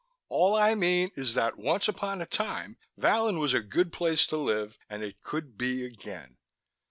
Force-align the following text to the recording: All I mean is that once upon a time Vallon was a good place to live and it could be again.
All 0.29 0.55
I 0.55 0.73
mean 0.73 1.11
is 1.15 1.35
that 1.35 1.59
once 1.59 1.87
upon 1.87 2.23
a 2.23 2.25
time 2.25 2.75
Vallon 2.97 3.37
was 3.37 3.53
a 3.53 3.59
good 3.61 3.93
place 3.93 4.25
to 4.25 4.35
live 4.35 4.75
and 4.89 5.03
it 5.03 5.21
could 5.21 5.59
be 5.59 5.85
again. 5.85 6.37